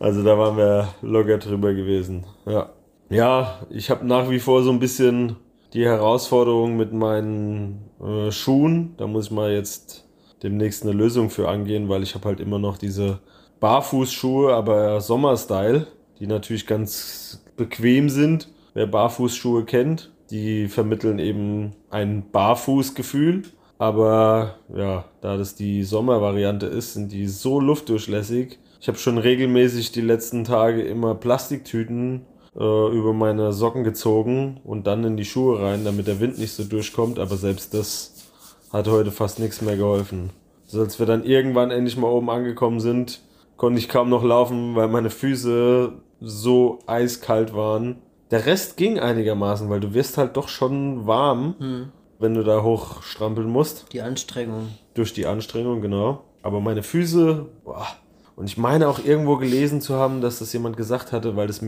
[0.00, 2.26] Also da waren wir locker drüber gewesen.
[2.44, 2.70] Ja,
[3.14, 5.36] ja ich habe nach wie vor so ein bisschen
[5.74, 8.94] die Herausforderung mit meinen äh, Schuhen.
[8.96, 10.06] Da muss ich mal jetzt
[10.42, 13.18] demnächst eine Lösung für angehen, weil ich habe halt immer noch diese
[13.60, 15.88] Barfußschuhe, aber Sommerstyle,
[16.20, 18.48] die natürlich ganz bequem sind.
[18.72, 23.42] Wer Barfußschuhe kennt, die vermitteln eben ein Barfußgefühl.
[23.78, 28.58] Aber ja, da das die Sommervariante ist, sind die so luftdurchlässig.
[28.80, 35.02] Ich habe schon regelmäßig die letzten Tage immer Plastiktüten über meine Socken gezogen und dann
[35.04, 37.18] in die Schuhe rein, damit der Wind nicht so durchkommt.
[37.18, 38.14] Aber selbst das
[38.72, 40.30] hat heute fast nichts mehr geholfen.
[40.64, 43.20] Also als wir dann irgendwann endlich mal oben angekommen sind,
[43.56, 47.96] konnte ich kaum noch laufen, weil meine Füße so eiskalt waren.
[48.30, 53.48] Der Rest ging einigermaßen, weil du wirst halt doch schon warm, wenn du da hochstrampeln
[53.48, 53.86] musst.
[53.92, 54.68] Die Anstrengung.
[54.94, 56.24] Durch die Anstrengung, genau.
[56.42, 57.86] Aber meine Füße, boah.
[58.36, 61.62] Und ich meine auch irgendwo gelesen zu haben, dass das jemand gesagt hatte, weil das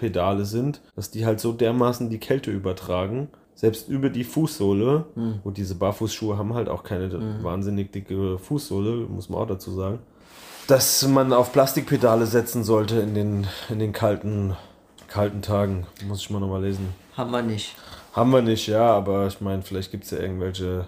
[0.00, 3.28] Metallpedale sind, dass die halt so dermaßen die Kälte übertragen.
[3.54, 5.06] Selbst über die Fußsohle.
[5.42, 7.10] Und diese Barfußschuhe haben halt auch keine
[7.42, 9.98] wahnsinnig dicke Fußsohle, muss man auch dazu sagen.
[10.68, 14.54] Dass man auf Plastikpedale setzen sollte in den, in den kalten,
[15.08, 15.86] kalten Tagen.
[16.06, 16.90] Muss ich mal nochmal lesen.
[17.16, 17.74] Haben wir nicht.
[18.12, 20.86] Haben wir nicht, ja, aber ich meine, vielleicht gibt es ja irgendwelche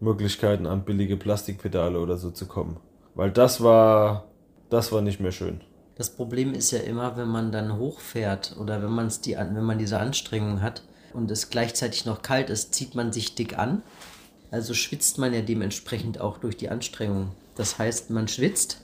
[0.00, 2.76] Möglichkeiten, an billige Plastikpedale oder so zu kommen.
[3.14, 4.24] Weil das war,
[4.68, 5.60] das war nicht mehr schön.
[5.96, 9.78] Das Problem ist ja immer, wenn man dann hochfährt oder wenn, man's die, wenn man
[9.78, 13.82] diese Anstrengung hat und es gleichzeitig noch kalt ist, zieht man sich dick an.
[14.50, 17.30] Also schwitzt man ja dementsprechend auch durch die Anstrengung.
[17.56, 18.80] Das heißt, man schwitzt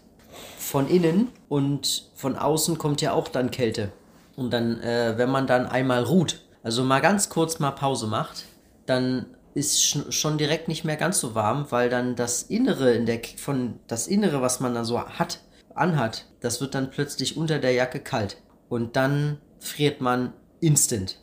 [0.59, 3.91] von innen und von außen kommt ja auch dann Kälte.
[4.37, 8.45] Und dann, äh, wenn man dann einmal ruht, also mal ganz kurz mal Pause macht,
[8.87, 13.07] dann ist sch- schon direkt nicht mehr ganz so warm, weil dann das Innere in
[13.07, 15.41] der von das Innere, was man da so hat,
[15.81, 18.37] anhat, das wird dann plötzlich unter der Jacke kalt
[18.69, 21.19] und dann friert man instant.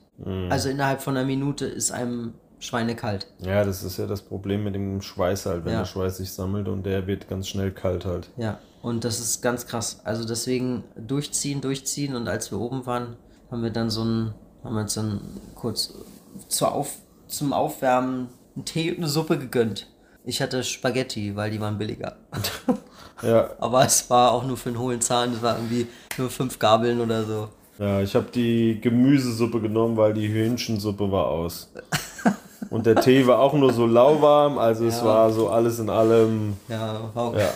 [0.50, 3.28] Also innerhalb von einer Minute ist einem schweinekalt.
[3.39, 5.80] Ja, das ist ja das Problem mit dem Schweiß halt, wenn Ja.
[5.80, 8.30] der Schweiß sich sammelt und der wird ganz schnell kalt halt.
[8.38, 10.00] Ja, und das ist ganz krass.
[10.06, 13.18] Also deswegen durchziehen, durchziehen und als wir oben waren,
[13.52, 15.20] haben wir dann so ein, haben wir uns dann
[15.54, 15.94] kurz
[16.48, 16.96] zur Auf,
[17.28, 19.88] zum Aufwärmen einen Tee und eine Suppe gegönnt.
[20.24, 22.15] Ich hatte Spaghetti, weil die waren billiger.
[23.21, 26.60] Ja, Aber es war auch nur für einen hohlen Zahn, es war irgendwie nur fünf
[26.60, 27.49] Gabeln oder so.
[27.80, 31.71] ja ich habe die Gemüsesuppe genommen, weil die Hühnchensuppe war aus.
[32.69, 35.06] Und der Tee war auch nur so lauwarm, also es Ja.
[35.06, 36.54] war so alles in allem.
[36.67, 37.36] Ja, wow.
[37.38, 37.49] Ja.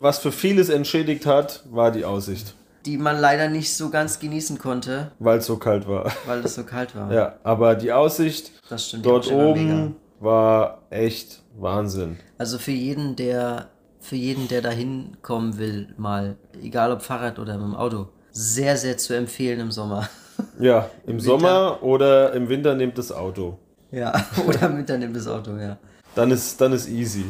[0.00, 2.54] Was für vieles entschädigt hat, war die Aussicht,
[2.86, 6.12] Die man leider nicht so ganz genießen konnte, weil es so kalt war.
[6.26, 7.12] weil es so kalt war.
[7.12, 9.04] Ja, aber die Aussicht Das stimmt.
[9.06, 12.18] dort war oben war echt Wahnsinn.
[12.38, 13.68] Also für jeden, der
[14.04, 18.76] für jeden, der da hinkommen will, mal, egal ob Fahrrad oder mit dem Auto, sehr,
[18.76, 20.08] sehr zu empfehlen im Sommer.
[20.58, 23.58] Ja, im Sommer oder im Winter nehmt das Auto.
[23.90, 24.12] Ja,
[24.46, 25.78] oder mit dann nimmt das Auto, ja.
[26.14, 27.24] Dann ist, dann ist easy.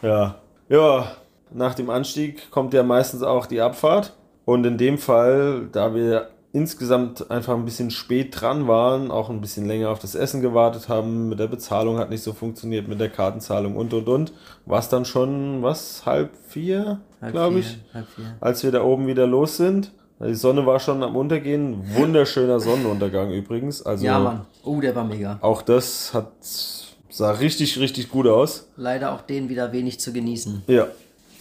[0.00, 0.36] Ja.
[0.68, 1.16] Ja,
[1.50, 4.12] nach dem Anstieg kommt ja meistens auch die Abfahrt.
[4.44, 9.40] Und in dem Fall, da wir insgesamt einfach ein bisschen spät dran waren, auch ein
[9.40, 13.00] bisschen länger auf das Essen gewartet haben, mit der Bezahlung hat nicht so funktioniert, mit
[13.00, 14.32] der Kartenzahlung und und und,
[14.66, 18.36] war es dann schon, was, halb vier, Halb glaube ich, Halb vier.
[18.40, 19.92] als wir da oben wieder los sind.
[20.24, 21.82] Die Sonne war schon am Untergehen.
[21.96, 23.82] Wunderschöner Sonnenuntergang übrigens.
[23.82, 24.46] Also Ja, Mann.
[24.62, 25.38] Oh, der war mega.
[25.40, 26.30] auch das hat
[27.08, 28.68] sah richtig, richtig gut aus.
[28.76, 30.62] Leider auch den wieder wenig zu genießen.
[30.68, 30.86] Ja.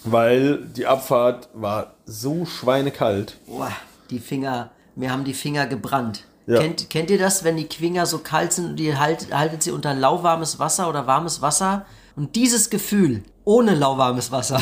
[0.04, 3.38] Weil die Abfahrt war so schweinekalt.
[3.46, 3.72] Boah,
[4.10, 4.72] die Finger,
[5.02, 6.24] mir haben die Finger gebrannt.
[6.46, 6.60] Ja.
[6.60, 9.72] Kennt, kennt ihr das, wenn die Finger so kalt sind und ihr halt, haltet sie
[9.72, 11.86] unter lauwarmes Wasser oder warmes Wasser?
[12.16, 14.62] Und dieses Gefühl ohne lauwarmes Wasser.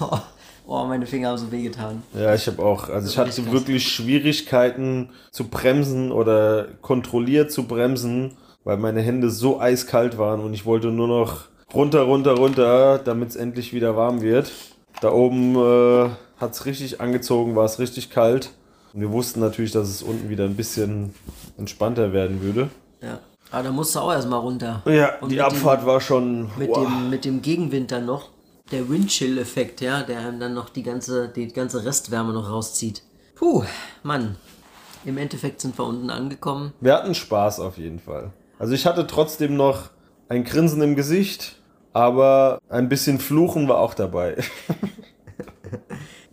[0.66, 2.02] oh, meine Finger haben so wehgetan.
[2.14, 8.36] Ja, ich habe auch, also ich hatte wirklich Schwierigkeiten zu bremsen oder kontrolliert zu bremsen,
[8.64, 13.30] weil meine Hände so eiskalt waren und ich wollte nur noch runter, runter, runter, damit
[13.30, 14.50] es endlich wieder warm wird.
[15.00, 18.50] Da oben äh, hat es richtig angezogen, war es richtig kalt.
[18.96, 21.12] Wir wussten natürlich, dass es unten wieder ein bisschen
[21.58, 22.70] entspannter werden würde.
[23.02, 23.18] Ja.
[23.50, 24.82] Aber da musst du auch erstmal runter.
[24.86, 26.48] Ja, Und die Abfahrt dem, war schon.
[26.56, 26.86] Mit, wow.
[26.86, 28.30] dem, mit dem Gegenwind dann noch.
[28.70, 33.02] Der Windchill-Effekt, ja, der einem dann noch die ganze, die ganze Restwärme noch rauszieht.
[33.34, 33.64] Puh,
[34.04, 34.36] Mann.
[35.04, 36.72] Im Endeffekt sind wir unten angekommen.
[36.80, 38.32] Wir hatten Spaß auf jeden Fall.
[38.60, 39.90] Also ich hatte trotzdem noch
[40.28, 41.56] ein Grinsen im Gesicht,
[41.92, 44.36] aber ein bisschen Fluchen war auch dabei.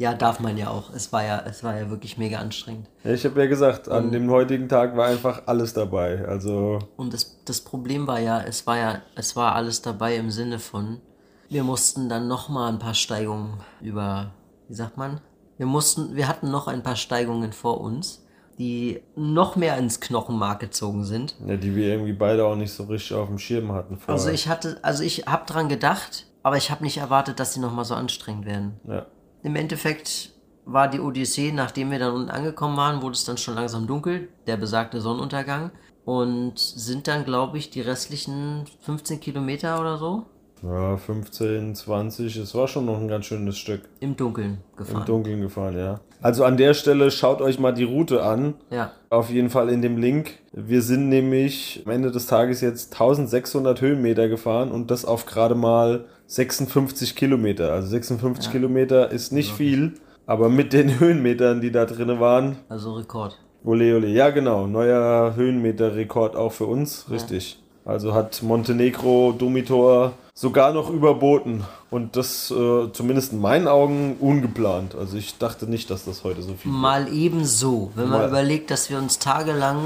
[0.02, 0.92] Ja, darf man ja auch.
[0.96, 2.90] Es war ja, es war ja wirklich mega anstrengend.
[3.04, 6.26] Ja, ich habe ja gesagt, an dem heutigen Tag war einfach alles dabei.
[6.28, 10.32] Also Und das, das Problem war ja, es war ja, es war alles dabei im
[10.32, 11.02] Sinne von,
[11.50, 14.32] wir mussten dann nochmal ein paar Steigungen über,
[14.68, 15.22] wie sagt man?
[15.58, 18.26] Wir mussten, wir hatten noch ein paar Steigungen vor uns,
[18.58, 21.36] die noch mehr ins Knochenmark gezogen sind.
[21.46, 24.16] ja, die wir irgendwie beide auch nicht so richtig auf dem Schirm hatten vorher.
[24.16, 27.60] Also ich hatte, also ich habe dran gedacht, aber ich habe nicht erwartet, dass sie
[27.60, 28.80] nochmal so anstrengend werden.
[28.88, 29.06] ja.
[29.44, 30.32] Im Endeffekt
[30.66, 34.30] war die Odyssee, nachdem wir dann unten angekommen waren, wurde es dann schon langsam dunkel,
[34.48, 35.72] der besagte Sonnenuntergang.
[36.06, 40.26] Und sind dann, glaube ich, die restlichen 15 Kilometer oder so
[40.64, 45.06] ja, 15, 20, es war schon noch ein ganz schönes Stück im Dunkeln im gefahren.
[45.06, 46.00] Dunkeln gefahren, ja.
[46.22, 48.54] Also an der Stelle schaut euch mal die Route an.
[48.70, 50.38] ja, Auf jeden Fall in dem Link.
[50.52, 55.56] Wir sind nämlich am Ende des Tages jetzt 1600 Höhenmeter gefahren und das auf gerade
[55.56, 57.74] mal 56 Kilometer.
[57.74, 62.94] Also 56 Kilometer ist nicht viel, aber mit den Höhenmetern, die da drin waren, also
[62.94, 63.38] Rekord.
[63.66, 64.08] ole ole.
[64.08, 67.58] Ja genau, neuer Höhenmeterrekord auch für uns, richtig.
[67.84, 74.96] Also hat Montenegro Domitor sogar noch überboten und das äh, zumindest in meinen Augen ungeplant.
[74.96, 78.72] Also ich dachte nicht, dass das heute so viel Mal ebenso, wenn man Mal- überlegt,
[78.72, 79.80] dass wir uns tagelang,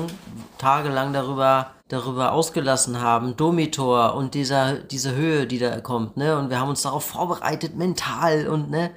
[0.60, 6.38] tagelang darüber, darüber ausgelassen haben, Domitor und dieser, diese Höhe, die da kommt, ne?
[6.38, 8.92] Und wir haben uns darauf vorbereitet, mental und, ne?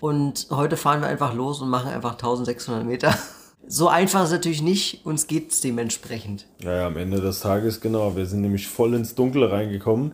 [0.00, 3.14] Und heute fahren wir einfach los und machen einfach 1600 Meter.
[3.72, 6.46] So einfach ist es natürlich nicht, uns geht's dementsprechend.
[6.60, 8.16] Ja, ja, am Ende des Tages, genau.
[8.16, 10.12] Wir sind nämlich voll ins Dunkle reingekommen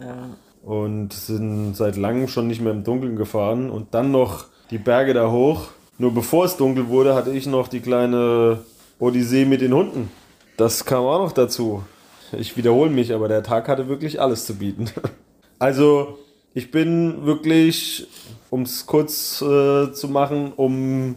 [0.63, 5.15] und sind seit langem schon nicht mehr im Dunkeln gefahren und dann noch die Berge
[5.15, 5.69] da hoch.
[5.97, 8.59] Nur bevor es dunkel wurde, hatte ich noch die kleine
[8.99, 10.11] Odyssee mit den Hunden.
[10.59, 11.83] Das kam auch noch dazu.
[12.33, 14.91] Ich wiederhole mich, aber der Tag hatte wirklich alles zu bieten.
[15.59, 16.19] Also,
[16.53, 18.07] ich bin wirklich,
[18.51, 21.15] um es kurz äh, zu machen, um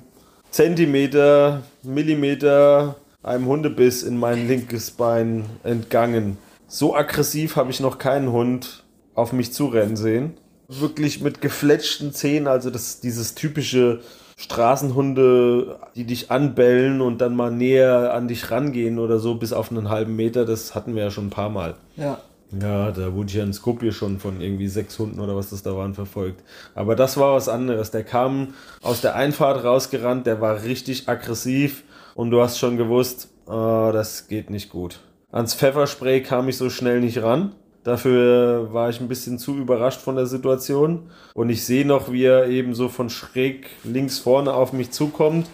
[0.50, 6.38] Zentimeter, Millimeter einem Hundebiss in mein linkes Bein entgangen.
[6.68, 10.38] So aggressiv habe ich noch keinen Hund auf mich zurennen sehen.
[10.68, 14.02] Wirklich mit gefletschten Zähnen, also das, dieses typische
[14.40, 19.70] Straßenhunde, die dich anbellen und dann mal näher an dich rangehen oder so bis auf
[19.70, 21.76] einen halben Meter, das hatten wir ja schon ein paar Mal.
[21.98, 22.20] Ja.
[22.60, 25.62] Ja, da wurde ich ja in Skopje schon von irgendwie sechs Hunden oder was das
[25.62, 26.42] da waren verfolgt.
[26.74, 27.92] Aber das war was anderes.
[27.92, 31.84] Der kam aus der Einfahrt rausgerannt, der war richtig aggressiv
[32.16, 35.02] und du hast schon gewusst, ah, das geht nicht gut.
[35.32, 37.52] Ans Pfefferspray kam ich so schnell nicht ran.
[37.84, 41.10] Dafür war ich ein bisschen zu überrascht von der Situation.
[41.34, 45.48] Und ich sehe noch, wie er eben so von schräg links vorne auf mich zukommt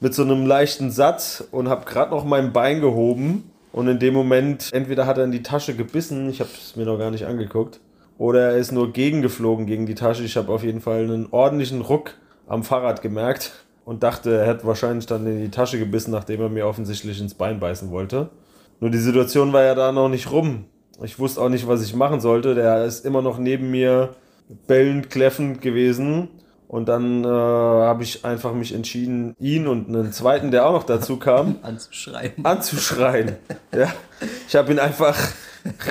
[0.00, 3.50] mit so einem leichten Satz und habe gerade noch mein Bein gehoben.
[3.72, 6.84] Und in dem Moment, entweder hat er in die Tasche gebissen, ich habe es mir
[6.84, 7.80] noch gar nicht angeguckt,
[8.16, 10.24] oder er ist nur gegengeflogen gegen die Tasche.
[10.24, 12.14] Ich habe auf jeden Fall einen ordentlichen Ruck
[12.48, 13.52] am Fahrrad gemerkt
[13.84, 17.34] und dachte, er hätte wahrscheinlich dann in die Tasche gebissen, nachdem er mir offensichtlich ins
[17.34, 18.30] Bein beißen wollte.
[18.80, 20.64] Nur die Situation war ja da noch nicht rum.
[21.02, 22.54] Ich wusste auch nicht, was ich machen sollte.
[22.54, 24.14] Der ist immer noch neben mir
[24.66, 26.28] bellend, kläffend gewesen.
[26.66, 30.82] Und dann äh, habe ich einfach mich entschieden, ihn und einen zweiten, der auch noch
[30.84, 32.44] dazu kam, Anzuschreiben.
[32.44, 33.36] anzuschreien.
[33.74, 33.88] Ja.
[34.46, 35.16] Ich habe ihn einfach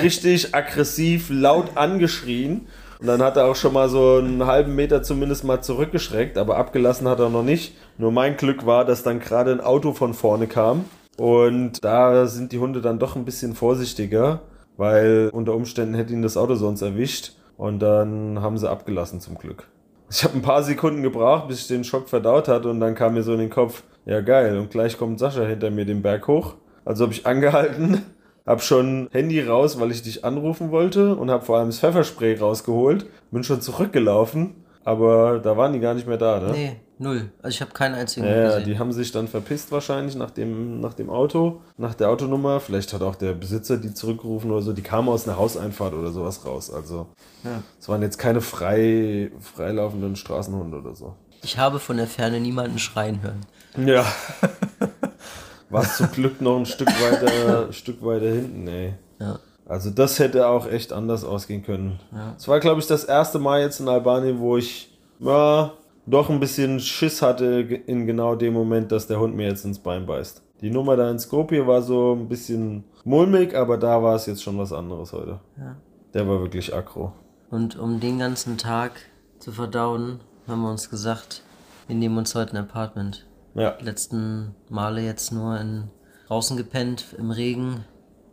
[0.00, 2.68] richtig aggressiv laut angeschrien.
[3.00, 6.56] Und dann hat er auch schon mal so einen halben Meter zumindest mal zurückgeschreckt, aber
[6.56, 7.76] abgelassen hat er noch nicht.
[7.96, 10.84] Nur mein Glück war, dass dann gerade ein Auto von vorne kam.
[11.16, 14.42] Und da sind die Hunde dann doch ein bisschen vorsichtiger,
[14.78, 17.32] weil unter Umständen hätte ihn das Auto sonst erwischt.
[17.58, 19.66] Und dann haben sie abgelassen zum Glück.
[20.10, 23.14] Ich habe ein paar Sekunden gebraucht, bis ich den Schock verdaut hatte und dann kam
[23.14, 26.26] mir so in den Kopf, ja geil, und gleich kommt Sascha hinter mir den Berg
[26.28, 26.54] hoch.
[26.86, 28.02] Also habe ich angehalten,
[28.46, 32.38] habe schon Handy raus, weil ich dich anrufen wollte und habe vor allem das Pfefferspray
[32.38, 36.52] rausgeholt, bin schon zurückgelaufen, aber da waren die gar nicht mehr da, ne?
[36.52, 37.30] Nee, null.
[37.42, 38.64] Also ich habe keinen einzigen Ja, ja, gesehen.
[38.64, 42.60] die haben sich dann verpisst wahrscheinlich nach dem, nach dem Auto, nach der Autonummer.
[42.60, 44.72] Vielleicht hat auch der Besitzer die zurückgerufen oder so.
[44.72, 46.70] Die kamen aus einer Hauseinfahrt oder sowas raus.
[46.72, 47.06] Also
[47.44, 47.62] Ja.
[47.80, 51.14] es waren jetzt keine frei, freilaufenden Straßenhunde oder so.
[51.42, 53.40] Ich habe von der Ferne niemanden schreien hören.
[53.86, 54.04] Ja.
[55.70, 58.94] War zum Glück noch ein Stück weiter, Stück weiter hinten, ey.
[59.20, 59.38] Ja.
[59.66, 62.00] Also das hätte auch echt anders ausgehen können.
[62.38, 65.72] Es war, glaube ich, das erste Mal jetzt in Albanien, wo ich ja,
[66.10, 67.46] doch ein bisschen Schiss hatte
[67.86, 70.42] in genau dem Moment, dass der Hund mir jetzt ins Bein beißt.
[70.60, 74.42] Die Nummer da in Skopje war so ein bisschen mulmig, aber da war es jetzt
[74.42, 75.40] schon was anderes heute.
[75.56, 75.76] Ja.
[76.14, 77.12] Der war wirklich aggro.
[77.50, 78.92] Und um den ganzen Tag
[79.38, 81.42] zu verdauen, haben wir uns gesagt,
[81.86, 83.26] wir nehmen uns heute ein Apartment.
[83.54, 85.84] Ja, Die letzten Male jetzt nur in
[86.26, 87.84] draußen gepennt, im Regen,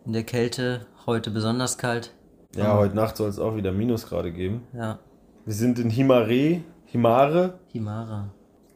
[0.05, 2.13] in der Kälte, heute besonders kalt.
[2.55, 4.63] ja heute Nacht soll es auch wieder Minusgrade geben.
[4.73, 4.99] Ja,
[5.45, 8.29] Wir sind in Himare, Himare Himara.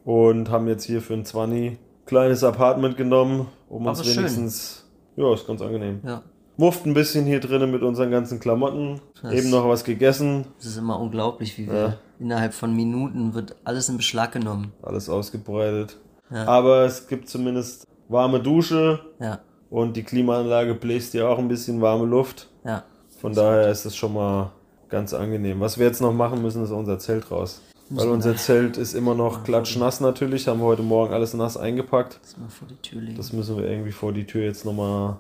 [0.04, 4.18] und haben jetzt hier für ein 20 kleines Apartment genommen, um uns Aber schön.
[4.20, 4.86] wenigstens.
[5.16, 6.00] Ja, ist ganz angenehm.
[6.06, 6.22] Ja,
[6.58, 9.00] Mufft ein bisschen hier drinnen mit unseren ganzen Klamotten.
[9.22, 10.46] Das- Eben noch was gegessen.
[10.60, 11.94] es ist immer unglaublich, wie wir Ja.
[12.20, 14.74] innerhalb von Minuten wird alles in Beschlag genommen.
[14.82, 15.98] Alles ausgebreitet.
[16.32, 16.46] Ja.
[16.48, 21.80] Aber es gibt zumindest warme Dusche Ja, und die Klimaanlage bläst ja auch ein bisschen
[21.82, 22.50] warme Luft.
[22.66, 22.84] ja,
[23.22, 24.52] Von daher ist es schon mal
[24.90, 25.60] ganz angenehm.
[25.62, 27.62] Was wir jetzt noch machen müssen, ist unser Zelt raus.
[27.90, 30.48] Weil Müssen unser wir- Zelt ist immer noch klatschnass natürlich.
[30.48, 32.20] Haben wir heute Morgen alles nass eingepackt.
[32.22, 33.18] das mal vor die Tür legen.
[33.18, 35.18] Das müssen wir irgendwie vor die Tür jetzt nochmal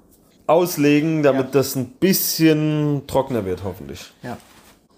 [0.47, 4.11] auslegen, damit das ein bisschen trockener wird, hoffentlich.
[4.23, 4.37] ja,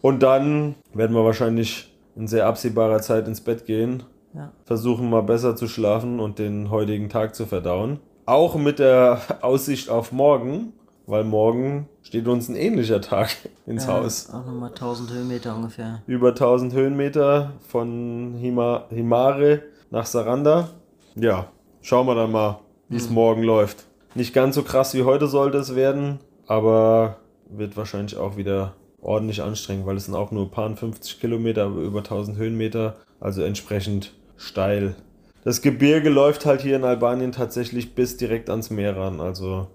[0.01, 4.03] Und dann werden wir wahrscheinlich in sehr absehbarer Zeit ins Bett gehen.
[4.33, 7.99] ja, Versuchen mal besser zu schlafen und den heutigen Tag zu verdauen.
[8.25, 10.73] Auch mit der Aussicht auf morgen,
[11.11, 14.29] weil morgen steht uns ein ähnlicher Tag ins ja, Haus.
[14.29, 16.01] Auch nochmal 1000 Höhenmeter ungefähr.
[16.07, 20.69] Über 1000 Höhenmeter von Hima, Himare nach Saranda.
[21.15, 21.47] Ja,
[21.81, 23.83] schauen wir dann mal, wie es morgen läuft.
[24.15, 27.17] Nicht ganz so krass wie heute sollte es werden, aber
[27.49, 31.65] wird wahrscheinlich auch wieder ordentlich anstrengend, weil es sind auch nur ein paar 50 Kilometer,
[31.65, 34.95] aber über 1000 Höhenmeter, also entsprechend steil.
[35.43, 39.67] Das Gebirge läuft halt hier in Albanien tatsächlich bis direkt ans Meer ran, also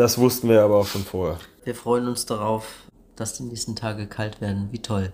[0.00, 1.38] das wussten wir aber auch schon vorher.
[1.62, 2.84] Wir freuen uns darauf,
[3.16, 4.68] dass die nächsten Tage kalt werden.
[4.70, 5.12] Wie toll.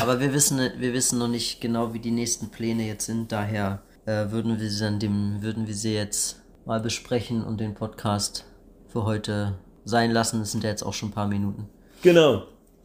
[0.00, 3.30] Aber wir wissen, wir wissen noch nicht genau, wie die nächsten Pläne jetzt sind.
[3.30, 7.74] Daher äh, würden wir sie dann dem, würden wir sie jetzt mal besprechen und den
[7.74, 8.46] Podcast
[8.88, 10.40] für heute sein lassen.
[10.40, 11.68] Es sind ja jetzt auch schon ein paar Minuten.
[12.00, 12.44] Genau.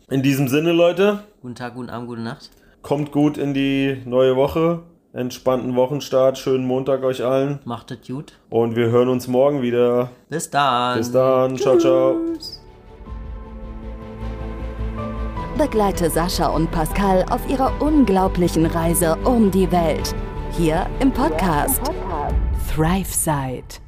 [0.10, 2.50] In diesem Sinne, Leute, Guten Tag, guten Abend, gute Nacht.
[2.82, 4.84] Kommt gut in die neue Woche.
[5.14, 6.38] Entspannten Wochenstart.
[6.38, 7.60] Schönen Montag euch allen.
[7.66, 8.34] Macht es gut.
[8.50, 10.12] Und wir hören uns morgen wieder.
[10.30, 10.98] Bis dann.
[10.98, 11.58] Bis dann.
[11.58, 12.18] Ciao, ciao.
[15.58, 20.14] Begleite Sascha und Pascal auf ihrer unglaublichen Reise um die Welt.
[20.52, 21.82] Hier im Podcast
[22.76, 23.87] ThriveSide.